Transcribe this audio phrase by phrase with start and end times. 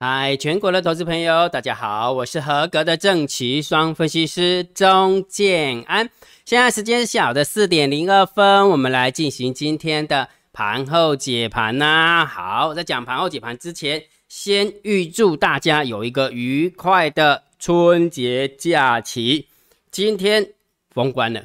[0.00, 6.08] 嗨，全国的投资朋友，大家好，我是合格的正奇双分析师钟建安。
[6.44, 12.24] 现在时间是下午的四点零二分，我们来进行今天的盘后解盘呐。
[12.24, 19.48] 好，在讲盘后解盘之前，先预祝大家有一个愉快的春节假期。
[19.90, 20.52] 今天
[20.94, 21.42] 封关了。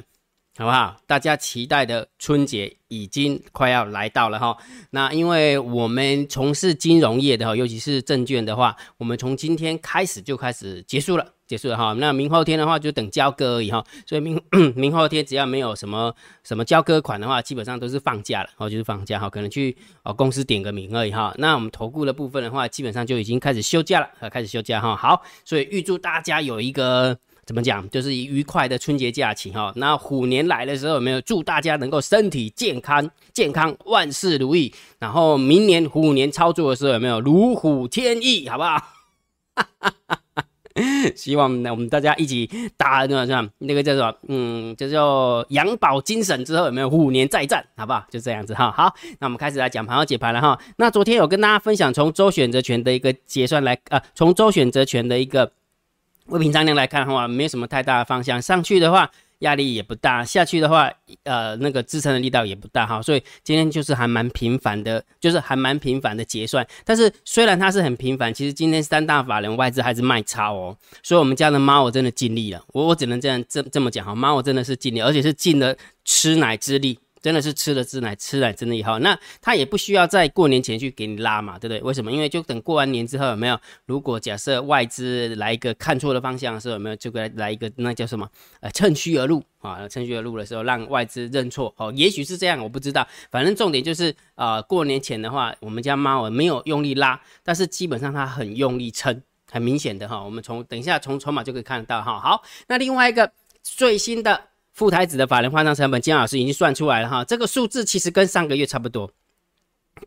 [0.56, 0.96] 好不好？
[1.04, 4.56] 大家期待的春节已经快要来到了哈。
[4.90, 11.92] 那因为我们从事金融业的哈，尤其是证券的话，我们从今天开始就开始结束了，结束了哈。
[11.94, 13.84] 那明后天的话就等交割而已哈。
[14.06, 14.40] 所以明
[14.76, 16.14] 明后天只要没有什么
[16.44, 21.34] 什么交割款的话，基本上都是放假了哦，就是放假哈，可能去哦公司点个名而已哈。
[21.38, 24.94] 那我们投顾的部分的话，基本上就已经开始休假了，开始休假哈。
[24.94, 27.18] 好，所以预祝大家有一个。
[27.46, 27.88] 怎么讲？
[27.90, 29.72] 就是愉快的春节假期哈。
[29.76, 34.72] 那虎年来的时候，有没有祝大家能够身体健康、健康万事如意？
[34.98, 38.48] 然后明年虎年操作的时候，有没有如虎添翼？
[38.48, 38.78] 好不好？
[41.14, 47.64] 希望呢，我们大家一起打那个那个叫做嗯，叫做养宝精神之后，有没有虎年再战？
[47.76, 48.04] 好不好？
[48.10, 48.72] 就这样子哈。
[48.72, 50.58] 好，那我们开始来讲盘后解盘了哈。
[50.78, 55.52] 那昨天有跟大家分享从周选择权的一个结算来啊，从周选择权的一个。
[56.26, 58.40] 未平仓量来看的话，没有什么太大的方向。
[58.40, 60.90] 上去的话，压力也不大；下去的话，
[61.24, 63.02] 呃，那个支撑的力道也不大哈。
[63.02, 66.66] 所以今天就是还蛮频繁的，就是还蛮频繁的结算。
[66.84, 70.76] 但是虽然它是很频繁，其实今天三大法人外资还是卖超哦。
[71.02, 76.98] 所以我们家的猫我真的尽力了，我我只能这样这这么讲哈，猫我真的是尽力，而且是尽了吃奶之力。
[77.24, 81.80] 真的是吃了吃奶，吃奶真的以后，那他也不需要在过年前去给你拉嘛，对不对？
[81.80, 82.12] 为什么？
[82.12, 83.58] 因为就等过完年之后，有没有？
[83.86, 88.28] 如果假设外资来一个看错的方向的时候，有没有就来来一个那叫什么？
[88.60, 93.08] 呃，趁虚而入啊，趁虚而入的时候让外资认错哦，也许是这样，我不知道。
[93.30, 100.22] 反正重点就是啊，过年前的话，我们家猫没有用力拉，但是基本上它很用力撑，很明显的哈。
[100.22, 102.20] 我们从等一下从筹码就可以看得到哈。
[102.20, 103.32] 好，那另外一个
[103.62, 104.48] 最新的。
[104.74, 109.08] 副台子的法人换仓成本，金老师已经算出来了哈，这个数字其实跟上个月差不多，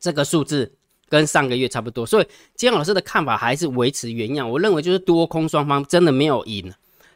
[0.02, 0.70] 这个数字
[1.08, 4.50] 跟上个月差不多，所以金老师的看法还是维持原样。
[4.50, 6.70] 我认为就是多空双方真的没有赢，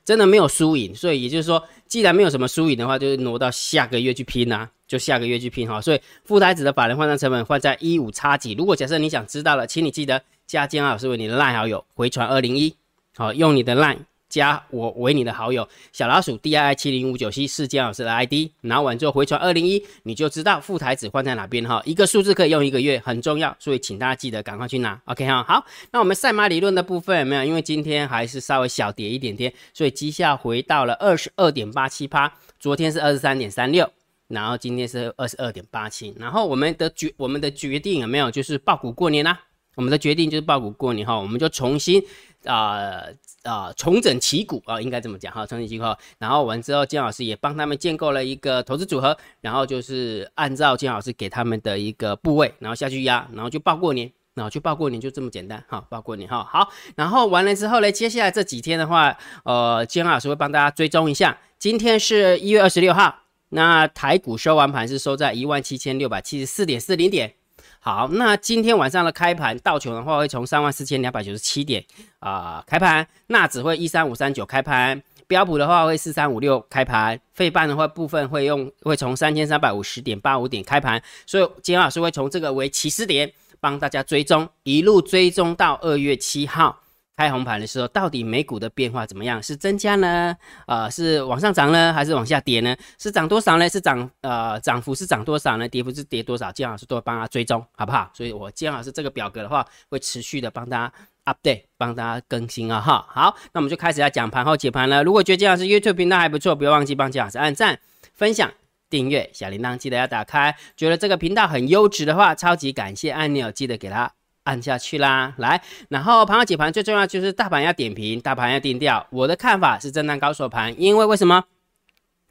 [0.05, 5.81] 真的没有输赢，所以也就是说，既然没有什么输赢的话，就是挪到下个月去拼啊，就下个月去拼哈。
[5.81, 12.73] 所以副台子的法人换仓成本换在一五差几，如果假设你想知道了，请你记得加金老师为你的赖好友回传二零一，
[13.17, 13.97] 好用你的赖。
[14.31, 21.81] 加我为你的好友，小老鼠 D I I 七零五九 C 是姜老师的 I D，拿完之后回传二零一，你就知道副台子换在哪边哈。
[21.85, 24.99] 一个数字可以用一个月，很重要，所以请大家记得赶快去拿。
[25.05, 27.43] OK 哈，好，那我们赛马理论的部分有没有？
[27.43, 33.91] 因为今天还是稍微小跌一点点，所以绩效回到了二十二点八七趴，昨天是二十三点三六，
[34.29, 38.31] 然后今天是二十二点八七，然后我们的决我们的决定有没有？
[38.31, 39.37] 就是爆股过年啦，
[39.75, 42.01] 我们的决定就是爆股过年哈，我们就重新
[42.45, 43.01] 啊。
[43.43, 45.85] 啊，重整旗鼓啊，应该这么讲哈，重整旗鼓。
[46.19, 56.43] 然后完之后，金老师也帮他们建构了一个投资组合，然后就是按照金老师给他们的一个部位，然后下去压，然后就报过年，然后就报过年，就这么简单哈，报过年哈。
[56.43, 61.39] 好，然后完了之后呢，接下来这几天的话，呃，金老师会帮大家追踪一下。
[61.57, 67.35] 今天是一月二十六号，那台股收完盘是收在一万七千六百七十四点四零点。
[67.83, 71.83] 好，那今天晚上的开盘，道琼的话会从三万四千两百九十七点
[72.19, 86.83] 啊开盘，纳指会一三五三九开盘，标普的话会四三五六开盘，费半的话部分会用会从三千三百五十点八五点开盘，所以今天老师会从这个为起始点帮大家追踪，一路追踪到二月七号。
[87.21, 89.41] 开红盘的时候，到底美股的变化怎么样？
[89.43, 90.35] 是增加呢？
[90.65, 92.75] 呃，是往上涨呢，还是往下跌呢？
[92.97, 93.69] 是涨多少呢？
[93.69, 95.67] 是涨呃涨幅是涨多少呢？
[95.67, 96.51] 跌幅是跌多少？
[96.51, 98.09] 金老师都会帮他追踪，好不好？
[98.11, 100.93] 所以我金老师这个表格的话，会持续的帮大家
[101.31, 103.05] update，帮大家更新啊哈。
[103.07, 105.03] 好，那我们就开始要讲盘后解盘了。
[105.03, 107.77] 如果觉得金老师 YouTube 频道还不错，不要忘记帮金老师按赞、
[108.15, 108.51] 分享、
[108.89, 110.55] 订阅，小铃铛记得要打开。
[110.75, 114.11] 觉得这个频道很优质的话，超级感谢按钮记得给他。
[114.43, 119.05] 按下去啦，来，然后盘后解盘最重要就是大盘要点评，大盘要定调。
[119.11, 121.43] 我的看法是震荡高手盘，因为为什么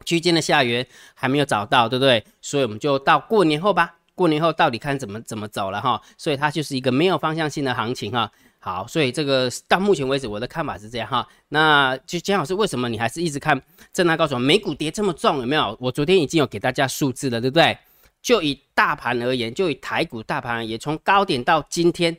[0.05, 2.25] 区间的下缘还没有找到，对不对？
[2.41, 6.01] 所以我们就到过年后吧，过年后到底看怎么怎么走了哈。
[6.19, 8.31] 所以它就是一个没有方向性的行情哈。
[8.59, 11.27] 好，所以这个到目前为止我的看法是这样哈。
[11.49, 13.59] 那就姜老师，为什么你还是一直看
[13.93, 14.39] 震荡高手？
[14.39, 15.77] 美股跌这么重，有没有？
[15.81, 17.79] 我昨天已经有给大家数字了，对不对？
[18.23, 22.17] 就以大盘而言，就以台股大盘而言，从高点到今天，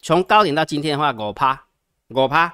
[0.00, 1.66] 从高点到今天的话，五趴，
[2.08, 2.52] 五趴，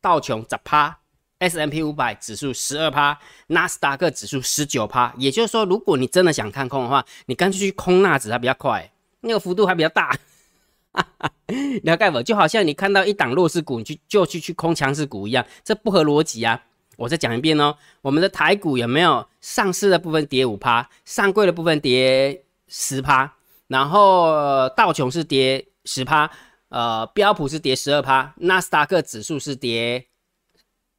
[0.00, 0.98] 道琼十趴
[1.38, 5.12] ，S M P 五百指数十二趴，纳斯达克指数十九趴。
[5.18, 10.16] 也就是说，如果你真的想看空的话，你干脆去空纳指，还比较快，那个幅度还比较大。
[11.82, 12.22] 了解不？
[12.22, 16.62] 就好像你看到一档弱势股，你去就去去空强势股一样，这不合逻辑啊！
[16.96, 23.34] 我再讲一遍哦，我们的台股有没有上市的部分跌五趴，上柜的部分跌十趴，
[23.68, 26.30] 然后道琼是跌十趴，
[26.70, 30.06] 呃，标普是跌十二趴，纳斯达克指数是跌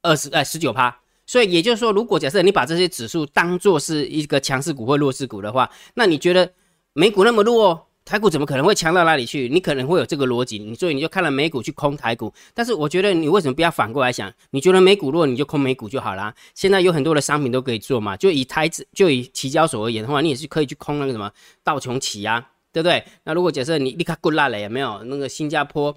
[0.02, 1.00] 二十呃十九趴。
[1.26, 6.52] 所以也就是说，如果假设你把这些指数当做是一个强势股或弱势股的话，那你觉得
[6.94, 7.87] 美股那么弱？
[8.08, 9.50] 台股怎么可能会强到哪里去？
[9.50, 12.32] 你可能会有这个逻辑，你所以你就看了美股去空台股。
[12.54, 14.32] 但是我觉得你为什么不要反过来想？
[14.48, 16.34] 你觉得美股弱，你就空美股就好啦。
[16.54, 21.30] 现在有很多的商品都可以做嘛，就以台子就以期交所而言的话，你也是可以去空那个什么
[21.62, 23.04] 道琼起啊，对不对？
[23.24, 25.94] 那如果假设你立刻过辣了，有没有那个新加坡？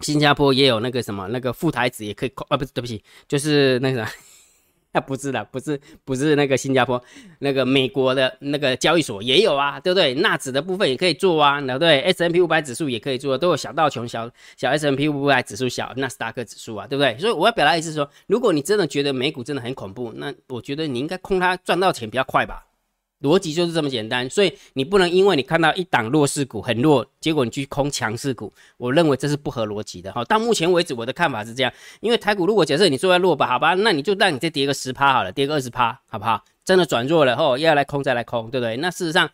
[0.00, 2.56] 新加坡也有那个什么那个副台子也可以空啊？
[2.56, 4.08] 不是，对不起，就是那个。
[4.92, 7.00] 啊不是的，不是不是那个新加坡，
[7.38, 10.14] 那个美国的那个交易所也有啊，对不对？
[10.14, 17.16] 纳指的部分也可以做啊，对不对？S M P 五百指数也可以做，都有小道琼、小小 S M P 五百指数、小纳斯达克指数啊，对不对？
[17.18, 22.66] 所以我要表达意思说，如果你真的觉得美股真的很恐怖，那我觉得你应该空它赚到钱比较快吧。
[23.20, 30.24] 逻辑就是这么简单，所以你不能因为你看到一档弱势股很弱，结果你去空强势股，我认为这是不合逻辑的哈。
[30.24, 36.42] 到目前为止，我的看法是这样，因为台股如果假设你做在弱吧，好吧，那你就让你再跌个十趴好了，跌个二十趴，好不好？
[36.64, 38.76] 真的转弱了后，要来空再来空，对不对？
[38.78, 39.28] 那事实上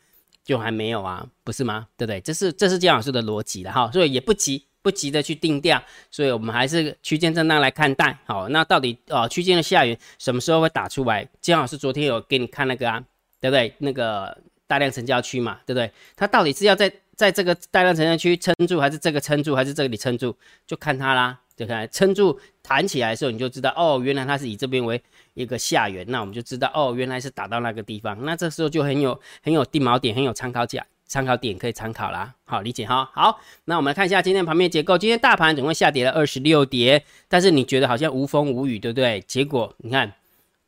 [0.44, 1.86] 就还没有啊，不是吗？
[1.96, 2.20] 对不对？
[2.20, 5.80] 这是这是姜老师的逻辑了哈，所以也不急不急的去定调，
[6.10, 8.18] 所以我们还是区间震荡来看待。
[8.26, 11.28] 好，那到底呃区间的下缘什么时候会打出来？
[11.40, 13.04] 姜老师昨天有给你看那个啊。
[13.50, 13.74] 对不对？
[13.78, 15.90] 那个大量成交区嘛，对不对？
[16.16, 20.36] 它到底是要在在这个大量成交区撑住，还是这个撑住，还是这里撑住？
[20.66, 21.40] 就看它啦。
[21.56, 25.02] 就看撑住弹起来的时候，你就知道哦，原来它是以这边为
[25.32, 28.14] 一个下缘，那我们就知道哦，原来是打到那个地方。
[28.26, 32.34] 那这时候就很有很有定锚点，很有参考价参考点可以参考啦。
[32.44, 33.10] 好理解哈。
[33.14, 34.98] 好，那我们来看一下今天盘面结构。
[34.98, 39.24] 今天大盘总共下跌了二十六点，但是你觉得好像无风无雨，对不对？
[39.26, 40.12] 结果你看。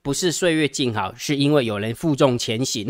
[0.09, 2.89] 不是岁月静好，是因为有人负重前行。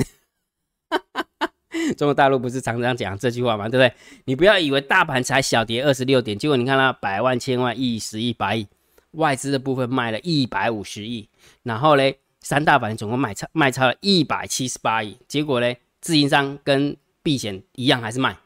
[1.97, 3.69] 中国大陆不是常常讲这句话吗？
[3.69, 3.93] 对不对？
[4.27, 8.69] 你不要以为大盘才小跌二十六点，结果你看它百万、千万、亿、十亿、百亿，
[9.15, 11.29] 外资的部分卖了一百五十亿，
[11.65, 18.39] 然后嘞，三大板总共卖超卖超了一百七十八亿，结果嘞，自营商跟避险一样还是卖，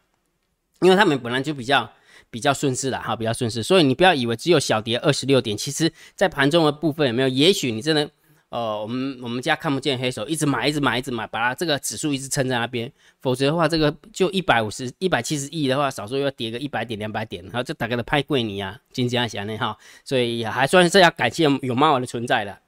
[0.80, 1.92] 因为他们本来就比较
[2.30, 7.28] 比较顺势的哈，比较顺势，所以你不要以为只有小跌二十六点，其实在盘中的部分有没有？
[7.28, 8.10] 也许你真的。
[8.52, 22.58] 呃，我们我们家看不见黑手，一直买，一直买，一直买，把它这个指数一直撑在那边，否则的话，这个就一百五十一百七十亿的话，少说要跌个一百点两百点，然后就大概的拍贵你啊，金这样想呢哈，所以还算是要感谢有猫的存在的，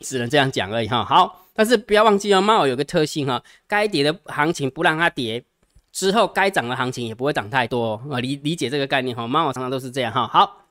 [0.00, 1.04] 只能这样讲而已哈。
[1.04, 5.44] 好，但是不要忘记哦，猫有个特性哈，该跌的行情不让它跌，
[5.92, 10.26] 之后该涨的行情也不会涨太多啊，理理解这个概念哈，猫常常都是这样哈。
[10.26, 10.64] 好，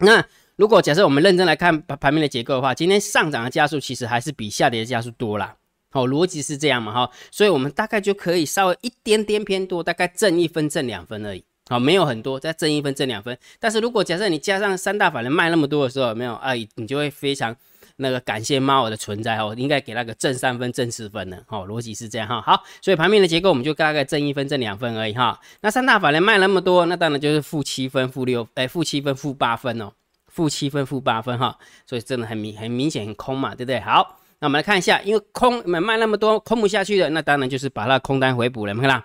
[0.00, 0.22] 那。
[0.56, 5.56] 如果假设我们认真来看盘面的结构的话，今天上涨的加速其实还是比下跌的加速多啦。
[5.90, 6.92] 好，逻辑是这样嘛？
[6.92, 11.44] 哈，所以我们大概就可以稍微一点点偏多，大概挣一分、挣两分而已。
[11.68, 13.36] 好，没有很多，再挣一分、挣两分。
[13.58, 16.52] 但是如果假设你加上三大法人卖那么多的时候，有没有啊？
[16.52, 17.56] 你就会非常
[17.96, 21.42] 那个感谢猫的存在哦，应该给那个正三分、正四分的。
[21.46, 22.40] 好，逻辑是这样哈。
[22.40, 25.40] 好，所以盘面的结构我们就大概挣一分、挣两分而已哈。
[25.62, 29.92] 那三大法人卖那么多，那当然就是负七分、负六哎，负七分、负八分哦。
[30.34, 33.78] 负七分、负八分哈，所以真的很明、很明显、很空嘛，对不对？
[33.78, 39.00] 好，那我们来看一下，因为空买卖那么多，空不下去的，那当然就是把它空单回补了，看到，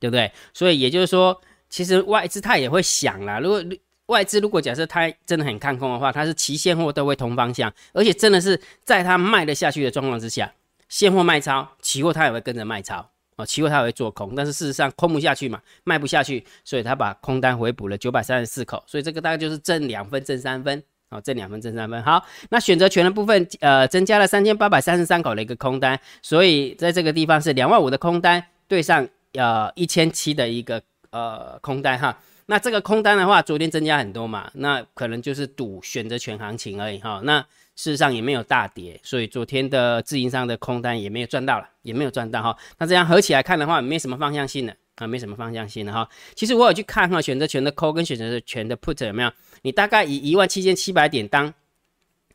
[0.00, 0.32] 对不对？
[0.52, 3.62] 所以也就是说，其实外资它也会想啦，如果
[4.06, 10.52] 外资如果假设它真的很看空的话，它是期现货都会同方向，而且真的是在它卖得下去的状况之下，
[10.88, 13.10] 现货卖超，期货它也会跟着卖超。
[13.38, 22.02] 哦，期货它会做空，但是事实上空不下去嘛，卖不下去，所以他把空单回补了九百三十四口，所以这个大概就是挣两分，挣三分，哦，挣两分，挣三分。
[22.02, 32.18] 好，那选择权的部分，呃，增加了三千八百三十三口的一个空单，所以在这个地方是两万五的空单对上呃一千七的一个呃空单哈。
[32.46, 37.20] 那这个空单的话，昨天增加很多嘛，那可能就是赌选择权行情而已哈。
[37.22, 37.44] 那
[37.78, 42.58] 事实上也没有大跌，所以昨天的自营商的空单也没有赚到了，也没有赚到哈。
[42.76, 46.08] 那这样合起来看的话，没什么方向性的啊，没什么方向性的哈。
[46.34, 49.30] 其实我有去看哈，选择权的 call 跟选择权的 put 有没有？
[49.62, 51.54] 你大概以一万七千七百点当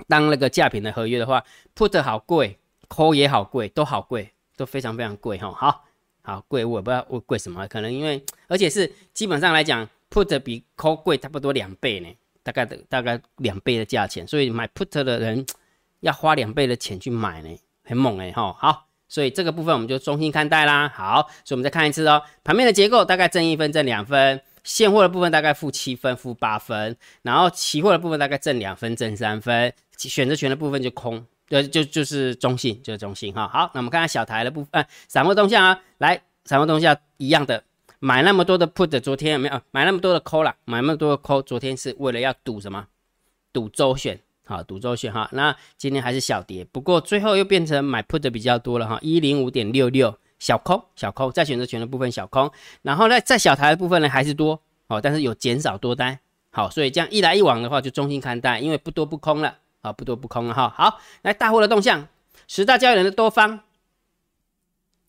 [0.07, 1.43] 当那个价品的合约的话
[1.75, 2.57] ，put 好贵
[2.88, 5.51] ，call 也好贵，都好贵，都非常非常贵哈。
[5.51, 5.83] 好
[6.21, 12.07] 好贵，我也不知道我贵什么，可能因为而且是基本上来讲，put 比 call 贵差不多两倍呢。
[12.43, 15.45] 大概的大概两倍的价钱，所以买 put 的人
[16.01, 17.50] 要花两倍的钱去买呢，
[17.83, 18.53] 很猛哎哈。
[18.59, 20.89] 好，所以这个部分我们就中心看待啦。
[20.89, 33.47] 好，所以我们再看一次哦，盘面的结构大概正一分正两分，现货的部分大概负七分、负八分，然后期货的部分大概正两分、正三分，选择权的部分就空，呃，就就是中性，就是中性哈。
[33.47, 37.63] 好，那我们看看小台的部分，散户动向啊，来，散户动向一样的，
[38.05, 39.62] 买那么多的 put，昨天有没有？
[39.72, 42.88] 买那么多的 call 啦，买那么多的 call，昨天是为了要赌什么？
[43.53, 44.19] 赌周选。
[44.45, 56.19] 好，赌周选哈，那今天还是小跌，不过最后又变成买 put 的比较多了哈，一零五点六六小空，小空在选择权的部分小空，然后呢，在小台的部分呢还是多哦，但是有减少多单，
[56.51, 62.05] 好，所以这样一来一往的话就中性看待，因为不多不空了，啊，不多不空了哈，好，来大户的动向，
[62.50, 63.62] 十大交易人的多方。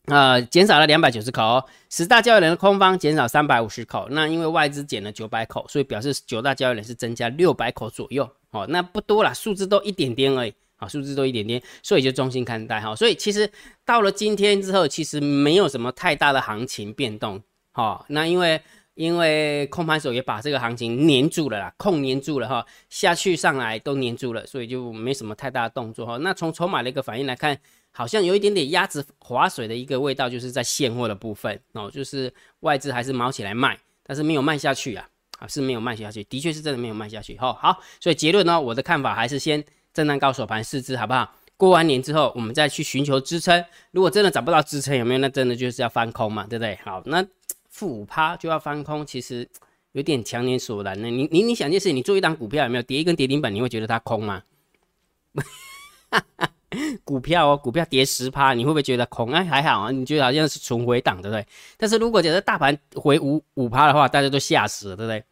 [0.07, 13.49] 呃，减少了两百九十口，十大交易人的空方减少三百五十口，那因为外资减了九百口，所以表示九大交易人是增加六百口左右，哦，那不多啦，数字都一点点而已，好，数字都一点点，所以就中心看待哈，所以其实
[13.83, 18.61] 到了今天之后，其实没有什么太大的行情变动，好，那因为
[18.93, 27.57] 因为空盘手也把这个行情黏住了啦，控黏住了哈，下去上来都黏住了，所以就没什么太大的动作哈，那从筹码的一个反应来看。
[27.97, 35.07] 好像有一点点鸭子划水的一个味道，就是在现货的部分哦，就是外资还是毛起来卖，但是没有卖下去啊，
[35.39, 37.53] 啊是没有卖下去，的确是真的没有卖下去哈。
[37.53, 41.33] 好，所以结论呢，我的看法还是先震荡高手盘试支，好不好？
[41.55, 43.63] 过完年之后，我们再去寻求支撑。
[43.91, 45.19] 如果真的找不到支撑，有没有？
[45.19, 46.77] 那真的就是要翻空嘛，对不对？
[46.83, 47.25] 好，那
[47.69, 49.47] 负五趴就要翻空，其实
[49.93, 51.09] 有点强年所难呢。
[51.09, 54.43] 你你你想件事，你做一档股票有没有跌一根跌停板，你会觉得它空吗？
[57.03, 59.31] 股票哦，股票跌十趴，你会不会觉得恐？
[59.31, 61.45] 哎，还好啊，你觉得好像是纯回档，对不对？
[61.77, 65.23] 但是如果假设大盘回五五趴的话，大家都吓死了，对不对？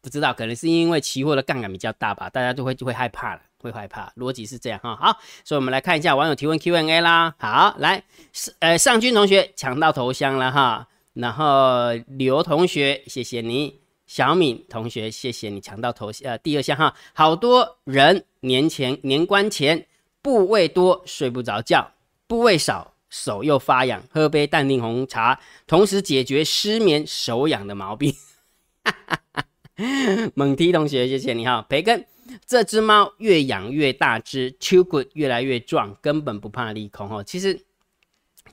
[0.00, 4.12] 不知道，可能是因为期货的杠杆比较大吧，大家就会就会害怕了，会害怕。
[4.16, 4.94] 逻辑是这样哈。
[4.94, 7.34] 好，所以我们来看一下网友提问 Q&A 啦。
[7.38, 8.04] 好，来，
[8.60, 19.84] 呃，尚军同学抢到头像了哈，然后刘同学谢谢你，小敏同学谢谢你抢到头呃第二项哈，好多人年前年关前。
[20.26, 21.92] 部位多睡不着觉，
[22.26, 28.12] 部位少手又发痒，喝杯淡定红茶，同时解决失眠手痒的毛病。
[30.34, 31.64] 猛踢同学，谢谢你哈。
[31.68, 32.04] 培根，
[32.44, 37.22] 这只猫越养越大只，秋滚越来越壮，根本不怕利空哈。
[37.22, 37.64] 其实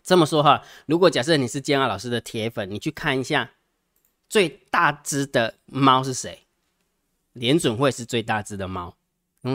[0.03, 3.49] 这么说哈，如果假设你是建二老师的铁粉，你去看一下
[4.29, 6.43] 最大只的猫是谁？
[7.31, 8.95] 联准会是最大只的猫。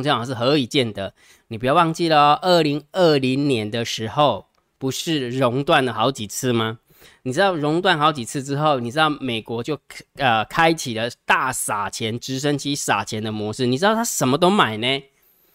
[0.02, 1.14] 这样是何以见得？
[1.48, 4.46] 你不要忘记了哦，二零二零年的时候
[4.78, 6.78] 不是熔断了好几次吗？
[7.22, 9.78] 你知道熔断好几次之后，你知道美国就
[10.16, 13.66] 呃开启了大撒钱、直升机撒钱的模式。
[13.66, 15.02] 你知道他什么都买呢？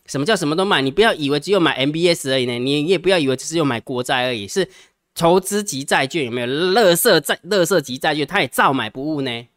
[0.05, 0.81] 什么叫什么都买？
[0.81, 4.67] 你不要以为只有买 MBS 而已呢，你也不要以为只是有买国债而已，是
[5.15, 6.47] 投资级债券有没有？
[6.47, 9.47] 乐色债、乐色级债券，他也照买不误呢。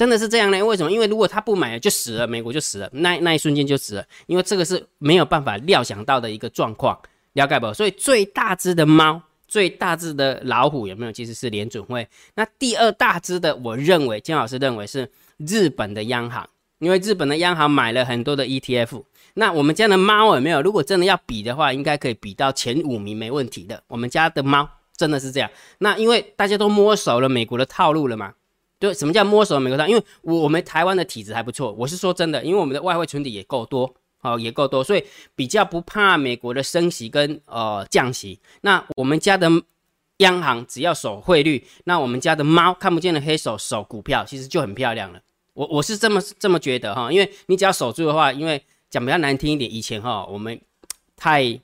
[0.00, 0.64] 真的是这样呢？
[0.64, 0.90] 为什么？
[0.90, 4.04] 因为如果他不买就死了，美国就死了，那那一瞬间就死了。
[4.28, 6.98] 因为这个是没有办法料想到的一个状况，
[7.34, 7.70] 了解不？
[7.74, 11.12] 所以最大只的猫、最大只的老虎有没有？
[11.12, 12.08] 其实是联准会。
[12.34, 19.02] 那第二大只的，我认为金老师认为是日本的央行，因为日本的央行买了很多的 ETF。
[19.34, 20.62] 那我们家的猫有没有？
[20.62, 23.82] 如果真的要比的话，应该可以比到前五名没问题的。
[23.86, 24.66] 我们家的猫
[24.96, 25.50] 真的是这样。
[25.76, 28.32] 那因为大家都摸熟了美国的套路了嘛。
[28.80, 29.86] 对，什么叫摸手美国大？
[29.86, 35.04] 因为我们台湾的体质还不错，我是说真的，因为我们的外汇存底也够多，好也够多，所以
[35.36, 38.40] 比较不怕美国的升息跟呃降息。
[38.62, 39.50] 那我们家的
[40.16, 45.20] 央行只要守汇率，那我们家的猫看不见的黑手守股票，其实就很漂亮了。
[45.52, 50.58] 我我是这么这么觉得哈，因为你只要守住的话，因为讲比较难听一点，以前哈我们
[51.16, 51.60] 太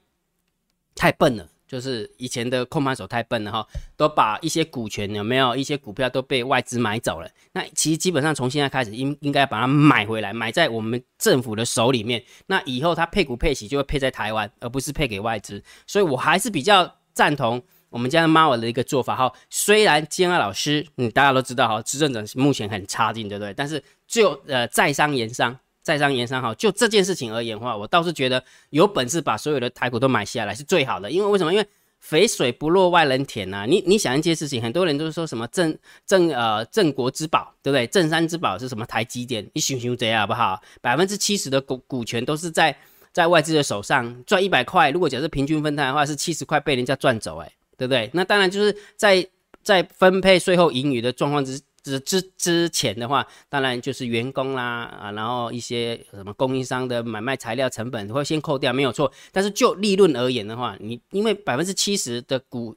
[0.94, 1.48] 太笨了。
[1.66, 7.28] 就是以前的控盘手太笨了哈，都把一些股权有没有一些股票都被外资买走了。
[7.52, 12.22] 那其实基本上从现在开始应应该把它买回来，买在我们政府的手里面。
[12.46, 15.62] 那以后它配股配息就会配在台湾，而不是配给外资。
[15.86, 19.32] 所以我还是比较赞同我们家的猫儿的一个做法哈。
[19.50, 23.52] 虽然金安老师，嗯，大家都知道哈，执政者目前很差劲，对不对？
[23.54, 25.58] 但是就呃在商言商。
[25.86, 31.08] 在商言商哈，就这件事情而言的话，我倒是觉得有本事把所有的台股都买下来是最好的。
[31.08, 31.52] 因为为什么？
[31.54, 31.64] 因为
[32.00, 33.64] 肥水不落外人田呐。
[33.68, 37.86] 你你想一件事情，很多人都是说什么镇镇呃镇国之宝，对不对？
[37.86, 38.84] 镇山之宝是什么？
[38.84, 40.60] 台积电，你想想这样好不好？
[40.80, 42.76] 百分之七十的股股权都是在
[43.12, 48.10] 在外资的手上，赚一百块，如果假设平均分摊的话，是七十块被人家赚走，哎，对不对？
[48.12, 49.24] 那当然就是在
[49.62, 51.60] 在分配税后盈余的状况之。
[51.86, 59.10] 之之之前的话，当然就是员工啦啊，然后一些什么供应商的买卖材料成本会先扣掉，没有错。
[59.30, 62.74] 但是就利润而言的话，你因为百分之七十的股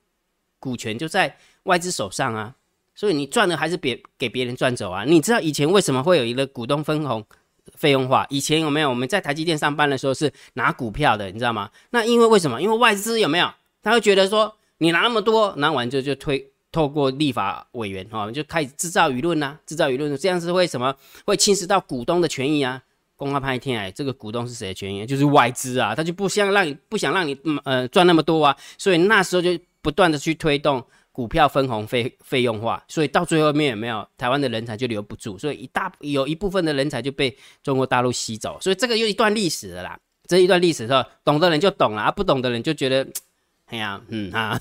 [0.59, 2.55] 股权就在外资手上啊，
[2.93, 5.03] 所以你赚的还是别给别人赚走啊。
[5.03, 7.25] 你知道以前为什么会有一个股东分红
[7.75, 8.25] 费用化？
[8.29, 11.69] 以前有没有我们在台积电上班的时候是拿股票的，你知道吗？
[11.89, 12.61] 那因为为什么？
[12.61, 13.49] 因为外资有没有？
[13.81, 20.95] 他会觉得说你拿那么多，拿完就就推透过立法委员哈，就开始制造舆论呐，制造舆论，这样是为什么
[21.25, 22.81] 会侵蚀到股东的权益啊？
[23.15, 25.05] 公开拍天哎，这个股东是谁的权益？
[25.05, 29.49] 就是外资啊，他就不想让你不想让你呃赚那么多啊，所以那时候就
[29.81, 39.99] 不断的去推动股票分红费费用化，所以到最后面有没有台湾的人才就留不住，所以一大有一部分的人才就被中国大陆吸走，所以这个又一段历史了啦。
[40.27, 43.05] 这一段历史是懂的人就懂了，啊不懂的人就觉得
[43.65, 44.57] 哎呀嗯啊。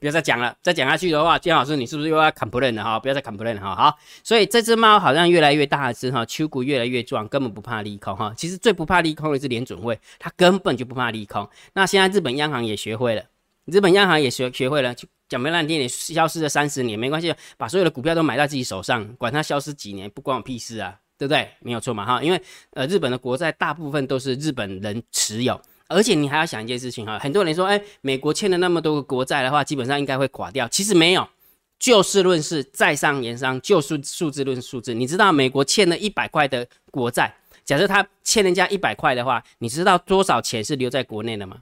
[0.00, 2.98] 不要再讲了，再讲下去的话，金老师你是不是又要 complain 了哈？
[2.98, 3.76] 不要再 complain 了哈。
[3.76, 8.32] 好，所以这只猫好像越来越大只哈，秋骨越来越壮，根本不怕利空哈。
[8.34, 11.46] 其实最不怕利空的是联准会，它根本就不怕利空。
[11.74, 13.22] 那现在日本央行也学会了，
[13.66, 14.94] 日本央行也学学会了，
[15.28, 21.46] 讲没烂天也消失了三十年没关系，把所有的股票都买在自己手上，管它消失几年不关我屁事啊，对不对？
[21.60, 22.40] 没有错嘛哈，因为
[22.70, 25.60] 呃日本的国债大部分都是日本人持有。
[25.90, 30.68] 而且你还要想一件事情哈，很多人说，哎，美国欠了那么多个国债的话，基本上应该会垮掉。
[30.68, 31.28] 其实没有，
[31.80, 34.94] 就事论事，在商言商，就数数字论数字。
[34.94, 41.56] 你知道美国欠了一百块的国债，假设他欠人家一百块的话，你知道多少钱是留在国内的吗？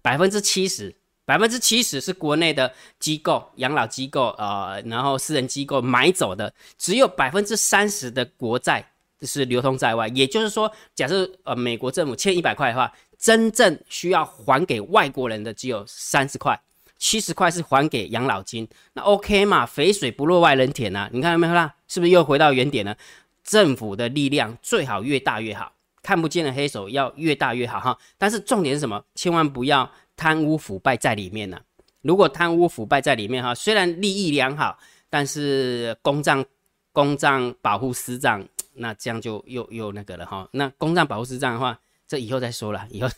[0.00, 8.86] 百分之七十，百分之七十是国内的机构、养老机构，呃，然后私人机构买走的，只有百分之三十的国债
[9.22, 10.06] 是流通在外。
[10.14, 12.92] 也就是说，假设呃美国政府欠一百块的话。
[13.18, 16.60] 真正需要还给外国人的只有三十块，
[16.98, 18.68] 七十块是还给养老金。
[18.92, 19.64] 那 OK 嘛？
[19.66, 21.08] 肥水不落外人田呐！
[21.12, 21.74] 你看到没有啦？
[21.88, 22.96] 是不是又回到原点了？
[23.42, 27.98] 政府的力量最好越大越好，看不见的黑手要越大越好哈。
[28.16, 29.04] 但是重点是什么？
[29.14, 31.60] 千万不要贪污腐败在里面呢。
[32.02, 34.78] 如果贪污腐败在里面哈，虽然利益良好，
[35.10, 36.44] 但是公账
[36.92, 40.48] 公账保护私账，那这样就又又那个了哈。
[40.52, 41.78] 那公账保护私账的话。
[42.06, 43.08] 这以后再说了，以后，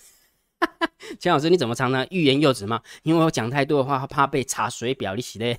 [1.19, 2.81] 钱老师你怎么常常欲言又止嘛？
[3.03, 5.59] 因为我讲太多的话，怕被查水表，你洗嘞。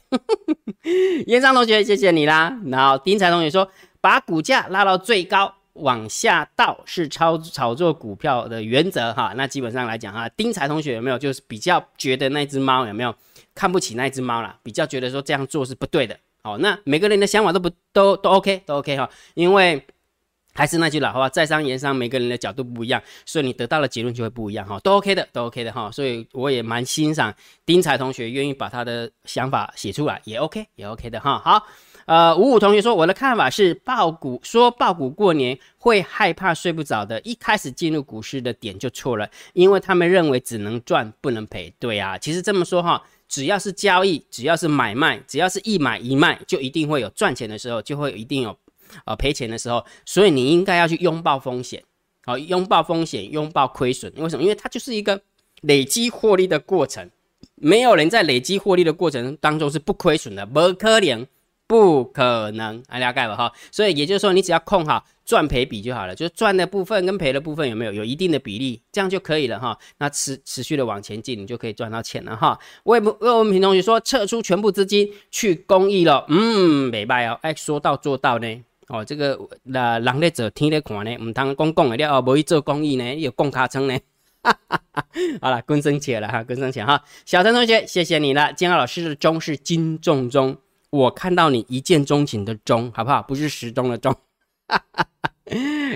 [1.28, 2.58] 燕章同学，谢谢你啦。
[2.68, 9.34] 然后丁才同学说，把股价拉到最高，往下倒是操炒作股票的原则哈。
[9.36, 13.14] 那基本上来讲哈，丁才同学有没有就是比较觉得那只猫有没有
[13.54, 14.58] 看不起那只猫啦？
[14.64, 16.18] 比较觉得说这样做是不对的。
[16.42, 19.86] 好，那每个人的想法都不都都 OK 都 OK 哈，因为。
[20.58, 27.32] 还是那句老话，在商言商，每个人的角度不一样，所以你得到的结论就会不一样哈，都 OK 的，都 OK 的哈，所以我也蛮欣赏
[27.64, 31.40] 丁彩同学愿意把他的想法写出来，也 OK，也 OK 的哈。
[31.46, 31.64] 好，
[32.06, 41.72] 呃，五五同学说，我的看法是，爆股说爆股过年会害怕睡不着的，一开始进入股市的点就错了，因为他们认为只能赚不能赔。
[41.80, 48.58] 对啊，其实这么说哈，只要是交易，只要是买卖，只要是一买一卖，就一定会有赚钱的时候，就会一定有。
[49.06, 51.84] 啊，赔钱的时候，所以你应该要去拥抱风险，
[52.26, 54.12] 好，拥抱风险，拥抱亏损。
[54.18, 54.44] 为什么？
[54.44, 55.22] 因为它就是一个
[55.62, 57.10] 累积获利的过程，
[57.56, 61.26] 没有人在累积获利的过程当中是不亏损的，不可能，
[61.66, 63.52] 不可能，了解了哈。
[63.72, 69.78] 所以也就是说，你只要控好赚赔比就好了，就是赚的部分跟赔的部分有没有有一定的比例，这样就可以了哈。
[69.98, 72.58] 那持持续的往前进，你就可以赚到钱了哈。
[72.84, 78.64] 魏魏文平同学说，撤出全部资金去公益了，嗯，没败哦，哎，说到做到呢。
[78.88, 84.00] 哦，这个那人咧做，天咧看呢，唔通讲讲的了哦，无去做公益呢，有供卡称呢。
[84.42, 85.06] 哈哈哈
[85.42, 87.04] 好了，跟生钱了哈，跟生钱哈。
[87.26, 88.54] 小陈同学，谢谢你了。
[88.54, 90.56] 金浩老师的钟是金钟钟，
[90.90, 93.22] 我看到你一见钟情的钟，好不好？
[93.22, 94.14] 不是时钟的钟。
[94.70, 95.32] 哈哈哈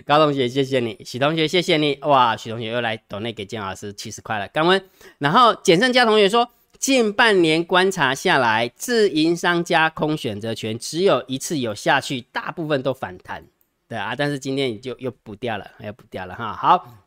[0.06, 0.99] 高同学，谢谢你。
[1.06, 1.97] 许同学，谢谢你。
[2.01, 4.84] 哇，许同学又来抖内给金老师七十块了，感恩。
[5.17, 6.49] 然后简胜佳同学说。
[6.81, 13.45] 近半年观察下来，自营商加空选择权只有一次有下去，大部分都反弹，
[13.87, 16.53] 对啊，但是今天就又补掉了，又补掉了哈。
[16.53, 17.03] 好，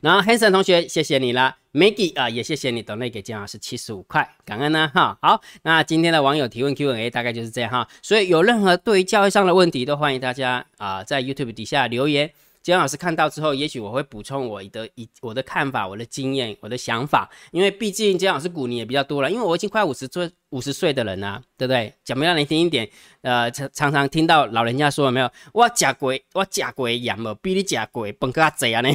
[0.00, 5.18] 然后 Hanson 同学，谢谢你了，Maggie 啊，也谢谢你，等内给姜老师七十五块，感恩呢哈。
[5.20, 12.32] 好，那今天的网友提问 Q&A 大概就是这样哈，所以有任何对于教育上的问题，都欢迎大家啊在 YouTube 底下留言。
[12.62, 21.94] 姜老师看到之后，也许我会补充我的一我的看法、我的经验、我的想法，因为毕竟姜老师股龄也比较多了，因为我已经快五十岁五十岁的人了，对不对？
[22.04, 22.88] 讲不让你听一点，
[23.22, 25.30] 呃，常常常听到老人家说有没有？
[25.52, 28.90] 我假鬼，我假鬼养了，比你假鬼本更贼啊呢！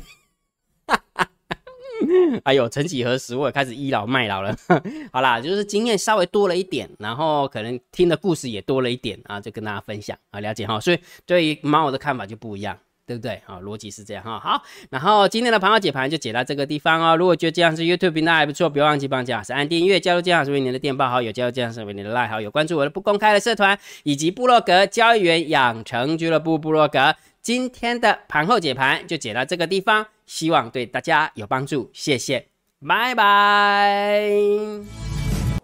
[2.43, 4.55] 哎呦，曾几何时，我也开始倚老卖老了。
[5.11, 10.79] 好啦，就是经验稍微多了一点，然后可能听的故事也多了一点啊，就跟大家分享啊，了解哈。
[10.79, 12.77] 所以对于猫的看法就不一样。
[13.05, 13.41] 对不对？
[13.45, 14.39] 好，逻辑是这样哈。
[14.39, 17.15] 好，然后今天的盘后解盘就解到这个地方哦。
[17.15, 27.15] 如果觉得这样是 YouTube 频道还不错，别忘记帮姜老师按订阅，加入姜老师为你的电报好友，加入姜老师为你的 Line 好友，关注我的不公开的社团以及部落格交易员养成俱乐部部落格。
[27.41, 32.47] 今天的盘后解盘就解到这个地方，希望对大家有帮助，谢谢，
[32.87, 34.29] 拜拜。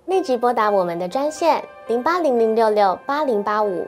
[0.06, 3.88] 立即拨打我们的专线零八零零六六八零八五。